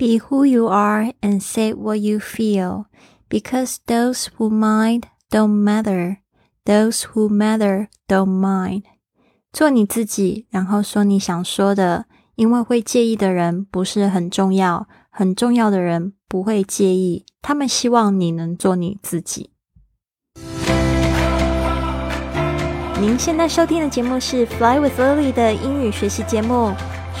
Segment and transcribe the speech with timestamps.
[0.00, 2.85] Be who you are and say what you feel,
[3.29, 6.17] because those who mind don't matter.
[6.65, 8.83] Those who matter don't mind.
[9.53, 17.25] 做你自己，然后说你想说的，因为会介意的人不是很重要，很重要的人不会介意。
[17.41, 19.51] 他们希望你能做你自己。
[22.99, 26.71] 您现在收听的节目是《Fly with Lily》的英语学习节目，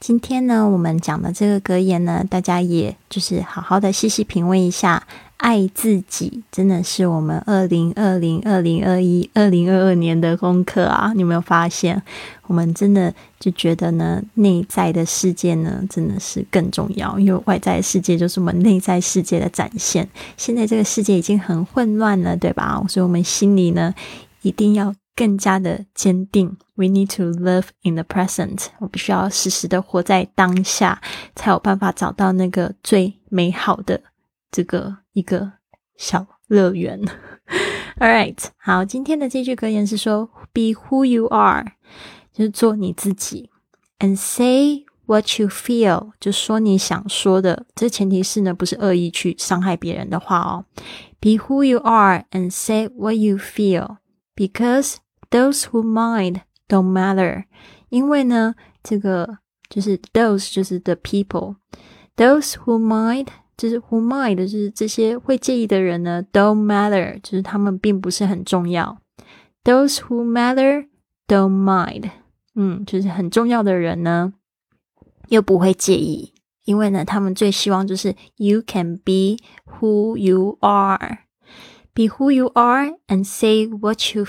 [0.00, 5.06] 今天呢，我们讲的这个格言呢，大家也就是好好的细细品味一下。
[5.38, 11.12] 爱自己真的是我们二零二零、二零二一、二零二二年的功课啊！
[11.14, 12.02] 你有没有发现？
[12.48, 20.08] 我们真的就觉得呢，内在的世界呢，真的是更重要，因为外在世界就是我们内在世界的展现。
[20.36, 22.84] 现在这个世界已经很混乱了，对吧？
[22.88, 23.94] 所以，我们心里呢，
[24.42, 26.57] 一定要更加的坚定。
[26.75, 28.67] We need to live in the present。
[28.79, 31.01] 我必须要时时的活在当下，
[31.35, 34.01] 才有办法找到那个最美好的。
[34.51, 35.53] 这个一个
[35.97, 37.01] 小乐园。
[37.99, 41.73] All right，好，今天的这句格言是说：“Be who you are”，
[42.31, 43.49] 就是做你自己；“
[43.99, 47.65] and say what you feel”，就说你想说的。
[47.75, 50.65] 这前提是呢，不是恶意去伤害别人的话哦。“
[51.19, 53.97] Be who you are and say what you feel,
[54.35, 54.95] because
[55.29, 57.45] those who mind don't matter。”
[57.89, 59.39] 因为呢，这个
[59.69, 63.27] 就是 those 就是 the people，those who mind。
[63.55, 68.97] 就是 who mind，就是这些会介意的人呢，don't matter，就是他们并不是很重要。
[69.63, 70.87] Those who matter
[71.27, 72.09] don't mind，
[72.55, 74.33] 嗯，就是很重要的人呢，
[75.27, 76.33] 又不会介意，
[76.65, 79.37] 因为呢，他们最希望就是 you can be
[79.79, 84.25] who you are，be who you are and say what you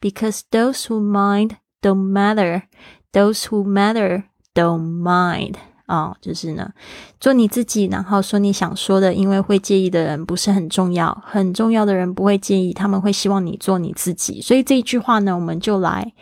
[0.00, 5.54] Because those who mind don't matter，those who matter don't mind。
[5.86, 6.70] 啊，就是呢，
[7.18, 14.42] 做你自己，然后说你想说的，因为会介意的人不是很重要，很重要的人不会介意，他们会希望你做你自己。
[14.42, 16.12] 所以这一句话呢，我们就来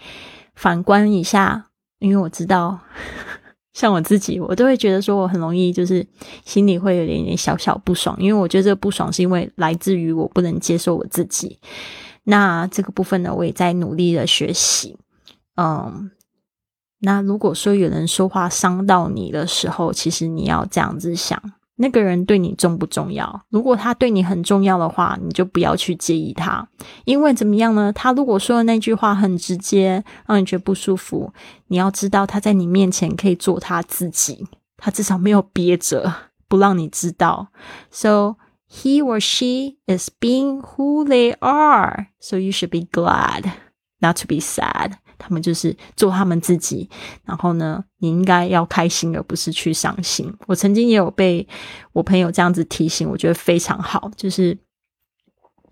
[0.54, 1.66] 反观一下，
[1.98, 2.78] 因为我知道，
[3.74, 6.06] 像我自己，我都会觉得说我很容易就是
[6.44, 11.58] 心里会有点点小小不爽，因为我觉得这个不爽是因为来自于我不能接受我自己。
[12.28, 14.98] 那这个部分呢，我也在努力的学习，
[15.56, 16.10] 嗯。
[17.00, 21.40] 那如果说有人说话伤到你的时候，其实你要这样子想：
[21.76, 23.42] 那个人对你重不重要？
[23.50, 26.66] 如果他对你很重要的话，你就不要去介意他，
[27.04, 27.92] 因为怎么样呢？
[27.92, 31.30] 他如果说的那句话很直接，让你觉得不舒服，
[31.68, 34.46] 你要知道他在你面前可以做他自己，
[34.78, 36.10] 他至少没有憋着
[36.48, 37.48] 不让你知道。
[37.90, 38.36] So
[38.68, 42.08] he or she is being who they are.
[42.20, 43.52] So you should be glad,
[44.00, 44.92] not to be sad.
[45.18, 46.90] 他们就是做他们自己，
[47.24, 50.30] 然后呢，你应该要开心，而不是去伤心。
[50.46, 51.48] 我曾经也有被
[51.94, 54.10] 我朋友这样子提醒，我觉得非常好。
[54.14, 54.58] 就是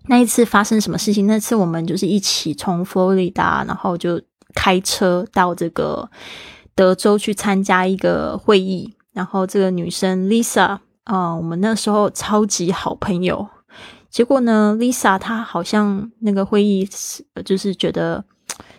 [0.07, 1.27] 那一次发生什么事情？
[1.27, 4.19] 那次我们就是一起从佛罗里达，然后就
[4.55, 6.09] 开车到这个
[6.73, 8.95] 德州去参加一个会议。
[9.13, 13.47] 然后这个女生 Lisa 啊，我们那时候超级好朋友。
[14.11, 16.87] 结果呢，Lisa 她好像那个会议
[17.43, 18.23] 就是觉得。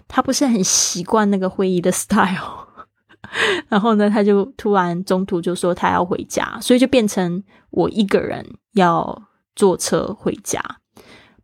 [0.09, 2.69] 她不是很习惯那个会议的 style，
[3.69, 9.20] 然后呢，他就突然中途就说他要回家，所以就变成我一个人要
[9.56, 10.62] 坐车回家。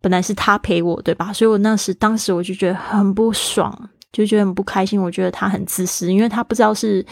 [0.00, 1.32] 本来是他陪我，对吧？
[1.32, 5.02] 所以我那时当时我就觉得很不爽，就觉得很不开心。
[5.02, 7.04] 我觉得他很自私，因为他不知道是。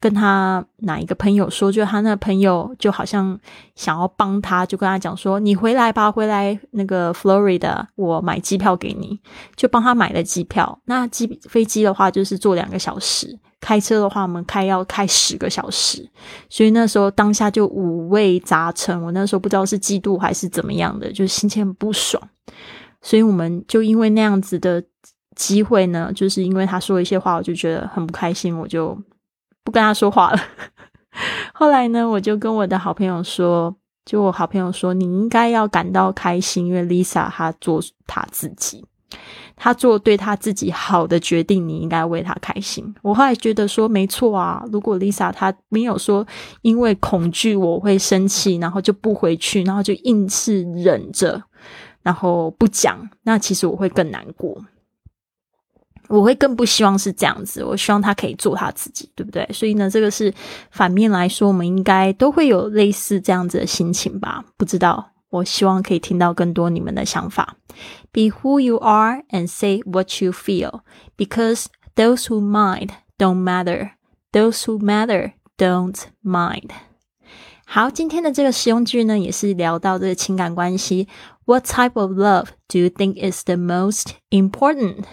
[0.00, 3.38] 跟他哪一个朋友说，就他那朋友就好像
[3.74, 9.20] 想要帮他，就跟他讲说：“你回来吧，回来那个 Florida，我买机票给你。”
[9.54, 10.80] 就帮他买了机票。
[10.86, 16.08] 那机飞机的话就是坐两个小时，开车的话我们开要开十个小时。
[16.48, 22.22] 所以那时候当下就五味杂陈，我那时候不知道是嫉妒还是怎么样的，就心情很不爽。
[23.02, 24.82] 所以我们就因为那样子的
[25.36, 28.98] 机会呢，就是因为他说一些话，我就觉得很不开心，我就。
[29.64, 30.38] 不跟他说话了。
[31.52, 33.74] 后来呢，我就跟我的好朋友说，
[34.04, 38.86] 就我好朋友说，你应该要感到开心，因为 Lisa 她做她自己，
[39.56, 42.94] 她做对她自己好的决定，你应该为她开心。
[43.02, 46.26] 我后来觉得说，没错啊，如果 Lisa 她没有说
[46.62, 51.42] 因为恐惧我会生气，然后就不回去，然后就硬是忍着，
[52.02, 54.56] 然后不讲，那其实我会更难过。
[56.10, 59.48] 我会更不希望是这样子，我希望他可以做他自己，对不对？
[59.52, 60.34] 所以呢，这个是
[60.72, 64.44] 反面来说，我们应该都会有类似这样子的心情吧？
[64.56, 67.56] 不知道，我希望可以听到更多你们的想法。
[68.10, 70.80] Be who you are and say what you feel,
[71.16, 73.90] because those who mind don't matter,
[74.32, 76.70] those who matter don't mind.
[77.64, 81.06] 好，今天的这个实用句呢，也是聊到这个情感关系。
[81.44, 85.04] What type of love do you think is the most important?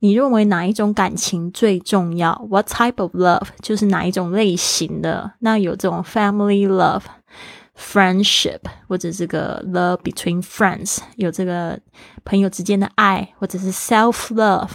[0.00, 2.46] 你认为哪一种感情最重要？
[2.50, 5.32] What type of love 就是哪一种类型的？
[5.38, 11.80] 那有这种 family love、friendship，或者这个 love between friends，有这个
[12.24, 14.70] 朋友之间的爱，或者是 self love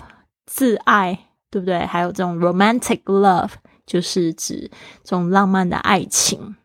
[0.45, 1.85] 自爱，对不对？
[1.85, 3.51] 还有这种 romantic love，
[3.85, 4.71] 就是指
[5.03, 6.55] 这种浪漫的爱情。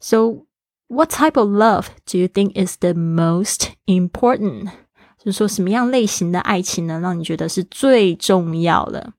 [0.00, 0.44] So
[0.88, 4.68] what type of love do you think is the most important?
[5.23, 9.13] 就是说什么样类型的爱情呢，让你觉得是最重要的？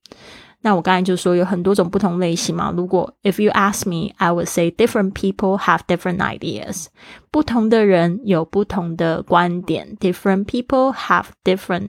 [0.64, 2.72] 那我刚才就说有很多种不同类型嘛。
[2.76, 6.86] 如果 if you ask me, I would say different people have different ideas。
[7.30, 11.88] 不同的人有不同的观点，different people have different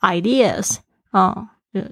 [0.00, 0.78] ideas。
[1.10, 1.48] 啊，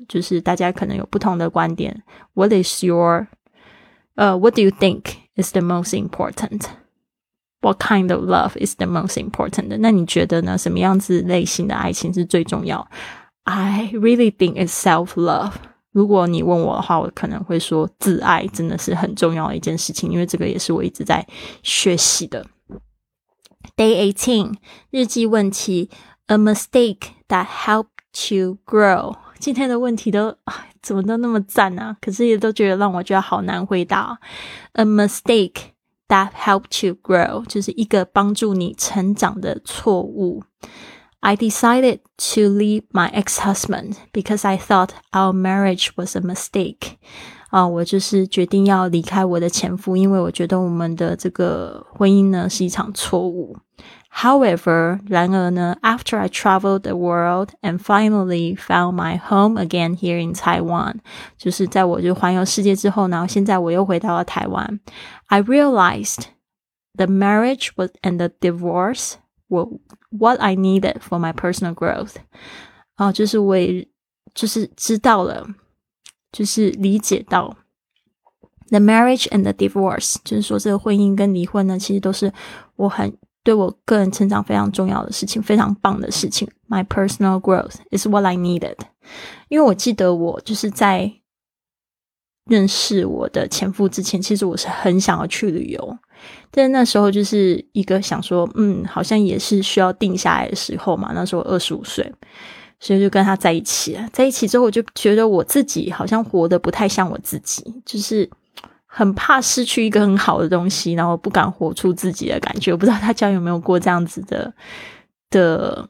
[0.09, 2.03] 就是大家可能有不同的观点。
[2.35, 3.29] What is your
[4.17, 5.03] 呃，What do you think
[5.37, 6.63] is the most important？
[7.67, 9.77] What kind of love is the most important？
[9.81, 10.57] 那你觉得呢？
[10.57, 12.89] 什么样子类型的爱情是最重要
[13.43, 15.51] ？I really think it's self love。
[15.91, 21.27] 如果你问我的话，我可能会说自爱真的是很重要的一件事情，因为这个也是我一直在
[21.65, 22.47] 学习的。
[23.77, 24.55] Day eighteen
[24.93, 25.91] 日记问题
[26.29, 29.17] ：A mistake that helped you grow。
[29.41, 30.37] 今天的问题都
[30.81, 31.97] 怎么都那么赞啊？
[32.01, 34.21] 可是也都觉得让我觉得好难回答。
[34.75, 35.75] A mistake。
[36.08, 40.44] that helped you grow，就是一个帮助你成长的错误。
[41.20, 46.96] I decided to leave my ex-husband because I thought our marriage was a mistake。
[47.50, 53.58] 啊，我就是决定要离开我的前夫，因为我觉得我们的这个婚姻呢是一场错误。
[54.16, 60.96] However，然而呢，after I traveled the world and finally found my home again here in Taiwan，
[61.38, 64.80] 就是在我就环游世界之后呢，现在我又回到了台湾。
[65.28, 66.26] I realized
[66.96, 69.14] the marriage was and the divorce
[69.48, 69.70] were
[70.10, 72.16] what I needed for my personal growth。
[72.96, 73.88] 啊，就是我也
[74.34, 75.48] 就是知道了，
[76.34, 77.56] 就是理解到。
[78.70, 82.32] The marriage and the divorce，就是说这个婚姻跟离婚呢，其实都是
[82.76, 86.49] 我很 对我个人成长非常重要的事情，非常棒的事情。
[86.69, 88.75] My personal growth is what I needed。
[89.47, 91.13] 因为我记得我就是在
[92.47, 95.99] 认识我的前夫之前，其实我是很想要去旅游，
[96.51, 101.13] 但那时候就是一个想说，嗯，好像也是需要定下来的时候嘛。
[101.15, 102.13] 那时候二十五岁，
[102.81, 103.97] 所以就跟他在一起。
[104.13, 108.29] 在一起之后，我就觉得我自己好像活得不太像我自己，就是。
[108.97, 112.73] 很怕失去一个很好的东西，然后不敢活出自己的感觉。
[112.73, 114.51] 我不知道大家有没有过这样子的
[115.29, 115.87] 的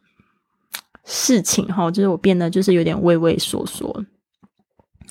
[1.04, 4.04] 事情哈，就是我变得就是有点畏畏缩缩。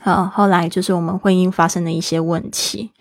[0.01, 2.92] 好，后来就是我们婚姻发生了一些问题，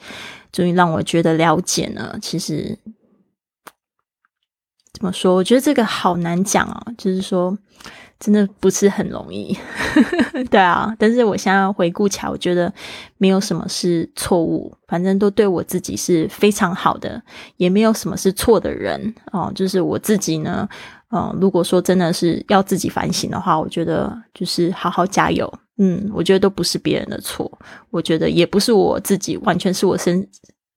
[0.53, 2.17] 终于让我觉得了解呢。
[2.23, 2.79] 其实
[5.05, 5.35] 怎么说？
[5.35, 7.57] 我觉得这个好难讲啊，就是说。
[8.21, 9.55] 真的不是很容易，
[10.49, 10.95] 对啊。
[10.99, 12.73] 但是我现在回顾起来，我觉得
[13.19, 17.21] 没有什么是错误，反正都对我自己是非常好的，
[17.59, 19.53] 也没有什么是错的人哦。
[19.55, 20.67] 就是我自己呢，
[21.11, 25.53] 嗯，如果说真的是要自己反省的话，我觉得就是好好加油。
[25.77, 27.51] 嗯，我觉得都不是别人的错，
[27.91, 30.27] 我觉得也不是我自己，完全是我身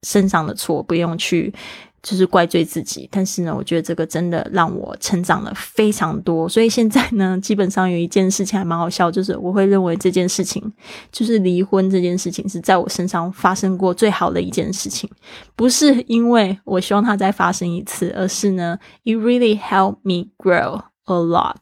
[0.02, 1.54] 身上的错，不用去。
[2.02, 6.48] 就是怪罪自己，但是呢，我觉得这个真的让我成长了非常多。
[6.48, 10.72] 所以现在呢，基本上有一件事情还蛮好笑，就是我会认为这件事情，
[11.10, 15.10] 就是离婚这件事情，是在我身上发生过最好的一件事情。
[15.56, 21.56] 不是因为我希望它再发生一次，而是呢，it really helped me grow a lot。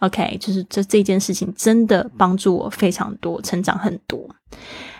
[0.00, 4.28] OK，就是这这件事情真的帮助我非常多，成长很多。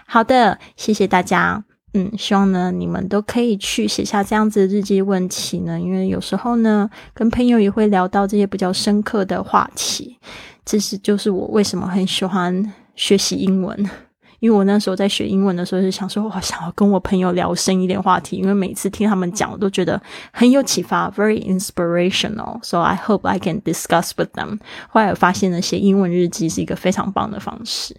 [0.06, 1.64] 好的，谢谢大家。
[1.95, 10.18] 嗯，希望呢你们都可以去写下这样子的日记问题呢，因为有时候呢跟朋友也会聊到这些比较深刻的话题。
[10.64, 13.75] 这是就是我为什么很喜欢学习英文，
[14.38, 19.99] 因为我那时候在学英文的时候就想说，我想要跟我朋友聊深一点话题，因为每次听他们讲，我都觉得
[20.30, 22.59] 很有启发，very inspirational。
[22.62, 24.59] So I hope I can discuss with them。
[24.90, 27.97] 后来我发现呢，写英文日记是一个非常棒的方式。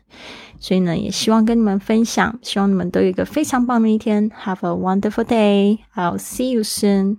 [0.59, 4.29] 所以呢，也希望跟你们分享，希望你们都有一个非常棒的一天。
[4.29, 5.79] Have a wonderful day.
[5.95, 7.17] I'll see you soon.